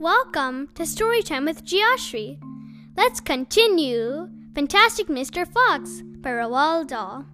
Welcome 0.00 0.68
to 0.76 0.84
Storytime 0.84 1.44
with 1.44 1.64
Geoshri. 1.64 2.38
Let's 2.96 3.18
continue 3.18 4.28
Fantastic 4.54 5.08
Mr. 5.08 5.44
Fox 5.44 6.02
by 6.20 6.30
Roald 6.30 6.86
Dahl. 6.86 7.24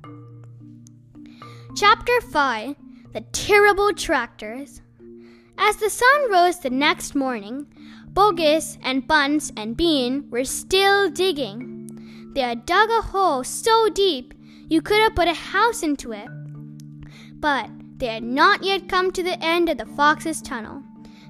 Chapter 1.76 2.22
5 2.22 2.74
The 3.12 3.20
Terrible 3.32 3.92
Tractors. 3.92 4.80
As 5.58 5.76
the 5.76 5.90
sun 5.90 6.32
rose 6.32 6.60
the 6.60 6.70
next 6.70 7.14
morning, 7.14 7.66
Bogus 8.08 8.78
and 8.82 9.06
Bunce 9.06 9.52
and 9.58 9.76
Bean 9.76 10.30
were 10.30 10.44
still 10.44 11.10
digging. 11.10 12.32
They 12.34 12.40
had 12.40 12.64
dug 12.64 12.88
a 12.88 13.02
hole 13.02 13.44
so 13.44 13.90
deep 13.90 14.32
you 14.70 14.80
could 14.80 15.02
have 15.02 15.14
put 15.14 15.28
a 15.28 15.34
house 15.34 15.82
into 15.82 16.12
it. 16.12 16.28
But 17.34 17.68
they 17.98 18.06
had 18.06 18.24
not 18.24 18.62
yet 18.62 18.88
come 18.88 19.12
to 19.12 19.22
the 19.22 19.38
end 19.44 19.68
of 19.68 19.76
the 19.76 19.84
fox's 19.84 20.40
tunnel. 20.40 20.82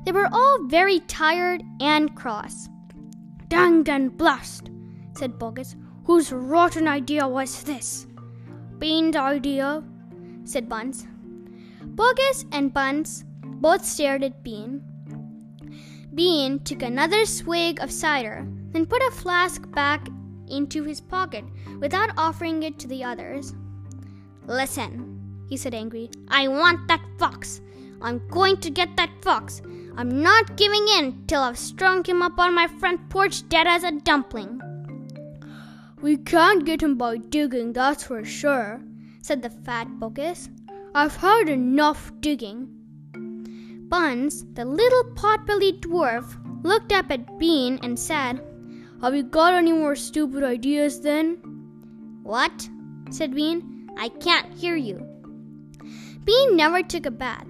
They 0.04 0.12
were 0.12 0.28
all 0.30 0.64
very 0.64 1.00
tired 1.00 1.62
and 1.80 2.14
cross. 2.14 2.68
Dang 3.48 3.88
and 3.88 4.16
blast, 4.16 4.70
said 5.16 5.38
Bogus. 5.38 5.76
Whose 6.04 6.32
rotten 6.32 6.86
idea 6.86 7.26
was 7.26 7.62
this? 7.62 8.06
Bean's 8.78 9.16
idea, 9.16 9.82
said 10.44 10.68
Bunce. 10.68 11.06
Bogus 11.82 12.44
and 12.52 12.74
Bunce 12.74 13.24
both 13.42 13.84
stared 13.84 14.22
at 14.22 14.42
Bean. 14.42 14.82
Bean 16.14 16.58
took 16.60 16.82
another 16.82 17.24
swig 17.24 17.80
of 17.80 17.90
cider, 17.90 18.46
then 18.72 18.86
put 18.86 19.02
a 19.02 19.10
flask 19.10 19.70
back 19.70 20.06
into 20.48 20.84
his 20.84 21.00
pocket 21.00 21.44
without 21.80 22.10
offering 22.18 22.62
it 22.62 22.78
to 22.78 22.88
the 22.88 23.02
others. 23.02 23.54
Listen, 24.46 25.46
he 25.48 25.56
said 25.56 25.74
angrily. 25.74 26.10
I 26.28 26.48
want 26.48 26.86
that 26.88 27.00
fox. 27.18 27.60
I'm 28.02 28.26
going 28.28 28.58
to 28.58 28.70
get 28.70 28.96
that 28.96 29.10
fox. 29.22 29.62
I'm 29.96 30.22
not 30.22 30.56
giving 30.56 30.86
in 30.98 31.24
till 31.26 31.42
I've 31.42 31.58
strung 31.58 32.04
him 32.04 32.22
up 32.22 32.38
on 32.38 32.54
my 32.54 32.66
front 32.66 33.08
porch 33.08 33.48
dead 33.48 33.66
as 33.66 33.84
a 33.84 33.92
dumpling. 33.92 34.60
We 36.02 36.16
can't 36.16 36.66
get 36.66 36.82
him 36.82 36.96
by 36.96 37.16
digging, 37.16 37.72
that's 37.72 38.04
for 38.04 38.24
sure, 38.24 38.82
said 39.22 39.42
the 39.42 39.50
fat 39.50 39.88
Bogus. 39.98 40.50
I've 40.94 41.16
had 41.16 41.48
enough 41.48 42.12
digging. 42.20 42.68
Bunce, 43.88 44.44
the 44.52 44.64
little 44.64 45.04
pot-bellied 45.14 45.80
dwarf, 45.82 46.36
looked 46.64 46.92
up 46.92 47.10
at 47.10 47.38
Bean 47.38 47.78
and 47.82 47.98
said, 47.98 48.40
Have 49.00 49.14
you 49.14 49.22
got 49.22 49.54
any 49.54 49.72
more 49.72 49.96
stupid 49.96 50.42
ideas 50.42 51.00
then? 51.00 51.36
What? 52.22 52.68
said 53.10 53.34
Bean. 53.34 53.88
I 53.96 54.08
can't 54.08 54.52
hear 54.52 54.76
you. 54.76 55.06
Bean 56.24 56.56
never 56.56 56.82
took 56.82 57.06
a 57.06 57.10
bath. 57.10 57.46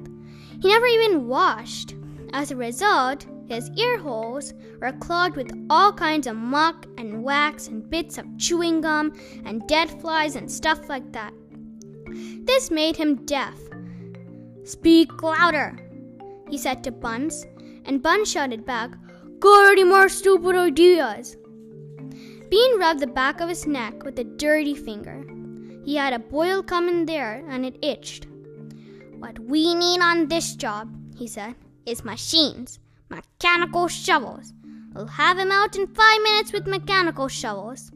He 0.60 0.68
never 0.68 0.86
even 0.86 1.28
washed. 1.28 1.94
As 2.32 2.50
a 2.50 2.56
result, 2.56 3.26
his 3.46 3.70
ear 3.76 3.98
holes 3.98 4.54
were 4.80 4.92
clogged 4.92 5.36
with 5.36 5.52
all 5.68 5.92
kinds 5.92 6.26
of 6.26 6.36
muck 6.36 6.86
and 6.96 7.22
wax 7.22 7.68
and 7.68 7.88
bits 7.88 8.18
of 8.18 8.26
chewing 8.38 8.80
gum 8.80 9.12
and 9.44 9.66
dead 9.68 9.90
flies 10.00 10.36
and 10.36 10.50
stuff 10.50 10.88
like 10.88 11.12
that. 11.12 11.32
This 12.44 12.70
made 12.70 12.96
him 12.96 13.24
deaf. 13.26 13.58
Speak 14.64 15.22
louder, 15.22 15.76
he 16.48 16.56
said 16.56 16.82
to 16.84 16.90
Bunce, 16.90 17.44
and 17.84 18.02
Bunce 18.02 18.30
shouted 18.30 18.64
back, 18.64 18.90
Got 19.40 19.72
any 19.72 19.84
more 19.84 20.08
stupid 20.08 20.56
ideas? 20.56 21.36
Bean 22.50 22.78
rubbed 22.78 23.00
the 23.00 23.06
back 23.06 23.40
of 23.40 23.48
his 23.48 23.66
neck 23.66 24.04
with 24.04 24.18
a 24.18 24.24
dirty 24.24 24.74
finger. 24.74 25.24
He 25.84 25.96
had 25.96 26.14
a 26.14 26.18
boil 26.18 26.62
coming 26.62 27.04
there 27.04 27.44
and 27.48 27.66
it 27.66 27.76
itched. 27.82 28.26
What 29.24 29.38
we 29.38 29.74
need 29.74 30.02
on 30.02 30.28
this 30.28 30.54
job, 30.54 30.94
he 31.16 31.26
said, 31.26 31.54
is 31.86 32.04
machines, 32.04 32.78
mechanical 33.08 33.88
shovels. 33.88 34.52
We'll 34.92 35.06
have 35.06 35.38
him 35.38 35.50
out 35.50 35.76
in 35.76 35.86
five 35.86 36.20
minutes 36.22 36.52
with 36.52 36.66
mechanical 36.66 37.28
shovels. 37.28 37.90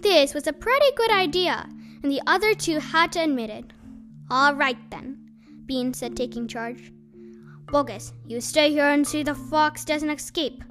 This 0.00 0.34
was 0.34 0.48
a 0.48 0.52
pretty 0.52 0.86
good 0.96 1.12
idea, 1.12 1.68
and 2.02 2.10
the 2.10 2.20
other 2.26 2.52
two 2.52 2.80
had 2.80 3.12
to 3.12 3.22
admit 3.22 3.48
it. 3.48 3.66
All 4.28 4.56
right 4.56 4.90
then, 4.90 5.20
Bean 5.66 5.94
said, 5.94 6.16
taking 6.16 6.48
charge. 6.48 6.92
Bogus, 7.66 8.12
you 8.26 8.40
stay 8.40 8.72
here 8.72 8.88
and 8.88 9.06
see 9.06 9.22
the 9.22 9.36
fox 9.36 9.84
doesn't 9.84 10.10
escape. 10.10 10.64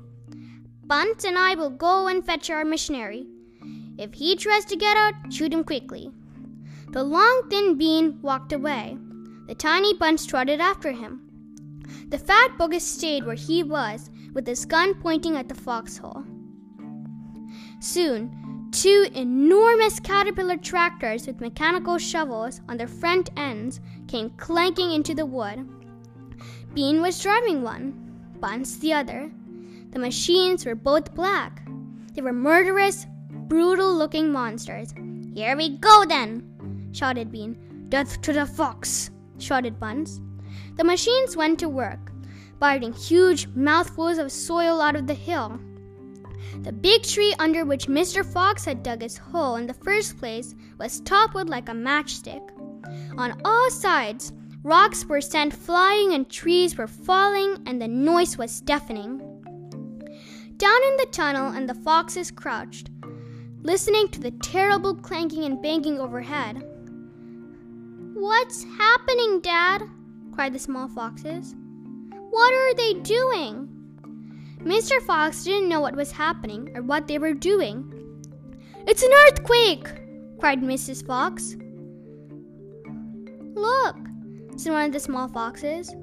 Bunce 0.83 1.23
and 1.23 1.37
I 1.37 1.55
will 1.55 1.69
go 1.69 2.07
and 2.07 2.25
fetch 2.25 2.49
our 2.49 2.65
missionary. 2.65 3.27
If 3.97 4.13
he 4.13 4.35
tries 4.35 4.65
to 4.65 4.75
get 4.75 4.97
out, 4.97 5.13
shoot 5.31 5.53
him 5.53 5.63
quickly. 5.63 6.11
The 6.89 7.01
long, 7.01 7.47
thin 7.49 7.77
Bean 7.77 8.21
walked 8.21 8.51
away. 8.51 8.97
The 9.47 9.55
tiny 9.55 9.93
Bunce 9.93 10.25
trotted 10.25 10.59
after 10.59 10.91
him. 10.91 11.21
The 12.09 12.17
fat 12.17 12.57
Bogus 12.57 12.85
stayed 12.85 13.25
where 13.25 13.35
he 13.35 13.63
was, 13.63 14.09
with 14.33 14.45
his 14.45 14.65
gun 14.65 14.93
pointing 14.95 15.37
at 15.37 15.47
the 15.47 15.55
foxhole. 15.55 16.25
Soon, 17.79 18.69
two 18.71 19.07
enormous 19.13 19.99
caterpillar 19.99 20.57
tractors 20.57 21.27
with 21.27 21.39
mechanical 21.39 21.97
shovels 21.97 22.61
on 22.67 22.77
their 22.77 22.87
front 22.87 23.29
ends 23.37 23.79
came 24.07 24.31
clanking 24.31 24.91
into 24.91 25.15
the 25.15 25.25
wood. 25.25 25.67
Bean 26.73 27.01
was 27.01 27.21
driving 27.21 27.63
one, 27.63 27.93
Bunce 28.39 28.77
the 28.77 28.93
other. 28.93 29.31
The 29.91 29.99
machines 29.99 30.65
were 30.65 30.75
both 30.75 31.15
black. 31.15 31.67
They 32.13 32.21
were 32.21 32.33
murderous, 32.33 33.05
brutal 33.31 33.95
looking 33.95 34.31
monsters. 34.31 34.93
Here 35.33 35.55
we 35.55 35.77
go 35.77 36.03
then, 36.05 36.89
shouted 36.91 37.31
Bean. 37.31 37.85
Death 37.89 38.21
to 38.21 38.33
the 38.33 38.45
fox, 38.45 39.11
shouted 39.37 39.79
Bunce. 39.79 40.21
The 40.75 40.83
machines 40.83 41.35
went 41.35 41.59
to 41.59 41.69
work, 41.69 42.11
biting 42.59 42.93
huge 42.93 43.47
mouthfuls 43.55 44.17
of 44.17 44.31
soil 44.31 44.81
out 44.81 44.95
of 44.95 45.07
the 45.07 45.13
hill. 45.13 45.59
The 46.63 46.71
big 46.71 47.03
tree 47.03 47.33
under 47.39 47.65
which 47.65 47.87
Mr. 47.87 48.25
Fox 48.25 48.65
had 48.65 48.83
dug 48.83 49.01
his 49.01 49.17
hole 49.17 49.57
in 49.57 49.67
the 49.67 49.73
first 49.73 50.17
place 50.17 50.55
was 50.77 51.01
toppled 51.01 51.49
like 51.49 51.69
a 51.69 51.73
matchstick. 51.73 52.41
On 53.17 53.39
all 53.43 53.69
sides, 53.69 54.33
rocks 54.63 55.05
were 55.05 55.21
sent 55.21 55.53
flying 55.53 56.13
and 56.13 56.29
trees 56.29 56.77
were 56.77 56.87
falling, 56.87 57.57
and 57.65 57.81
the 57.81 57.87
noise 57.87 58.37
was 58.37 58.61
deafening. 58.61 59.19
Down 60.57 60.83
in 60.83 60.97
the 60.97 61.07
tunnel, 61.11 61.51
and 61.51 61.69
the 61.69 61.75
foxes 61.75 62.31
crouched, 62.31 62.89
listening 63.61 64.07
to 64.09 64.19
the 64.19 64.31
terrible 64.31 64.95
clanking 64.95 65.43
and 65.43 65.61
banging 65.61 65.99
overhead. 65.99 66.63
What's 68.19 68.63
happening, 68.63 69.41
Dad? 69.41 69.83
cried 70.31 70.51
the 70.51 70.57
small 70.57 70.87
foxes. 70.87 71.53
What 72.31 72.51
are 72.51 72.73
they 72.73 72.93
doing? 72.95 73.69
Mr. 74.57 74.99
Fox 75.03 75.43
didn't 75.43 75.69
know 75.69 75.81
what 75.81 75.95
was 75.95 76.11
happening 76.11 76.75
or 76.75 76.81
what 76.81 77.07
they 77.07 77.19
were 77.19 77.35
doing. 77.35 77.93
It's 78.87 79.03
an 79.03 79.11
earthquake! 79.27 79.87
cried 80.39 80.63
Mrs. 80.63 81.05
Fox. 81.05 81.57
Look, 83.53 83.95
said 84.55 84.73
one 84.73 84.85
of 84.85 84.93
the 84.93 84.99
small 84.99 85.27
foxes. 85.27 85.93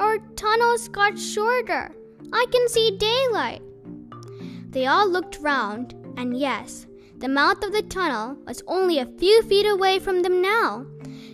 Our 0.00 0.18
tunnels 0.34 0.88
got 0.88 1.16
shorter. 1.16 1.94
I 2.32 2.46
can 2.50 2.68
see 2.68 2.98
daylight. 2.98 3.62
They 4.70 4.86
all 4.86 5.08
looked 5.08 5.38
round, 5.38 5.94
and 6.16 6.36
yes, 6.36 6.88
the 7.18 7.28
mouth 7.28 7.62
of 7.62 7.72
the 7.72 7.82
tunnel 7.82 8.36
was 8.48 8.64
only 8.66 8.98
a 8.98 9.06
few 9.06 9.42
feet 9.42 9.64
away 9.64 10.00
from 10.00 10.22
them 10.22 10.42
now 10.42 10.86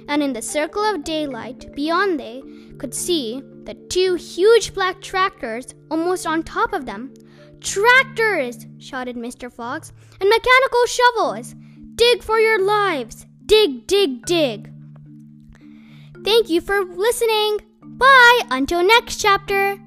and 0.08 0.22
in 0.22 0.32
the 0.32 0.42
circle 0.42 0.82
of 0.84 1.04
daylight 1.04 1.74
beyond 1.74 2.18
they 2.18 2.42
could 2.78 2.94
see 2.94 3.42
the 3.64 3.74
two 3.74 4.14
huge 4.14 4.74
black 4.74 5.00
tractors 5.00 5.74
almost 5.90 6.26
on 6.26 6.42
top 6.42 6.72
of 6.72 6.86
them. 6.86 7.12
Tractors! 7.60 8.66
shouted 8.78 9.16
Mr. 9.16 9.52
Fox, 9.52 9.92
and 10.20 10.28
mechanical 10.28 10.86
shovels! 10.86 11.54
Dig 11.94 12.22
for 12.22 12.40
your 12.40 12.64
lives! 12.64 13.26
Dig, 13.46 13.86
dig, 13.86 14.24
dig! 14.26 14.72
Thank 16.24 16.48
you 16.48 16.60
for 16.60 16.84
listening! 16.84 17.58
Bye! 17.82 18.40
Until 18.50 18.82
next 18.82 19.20
chapter! 19.20 19.78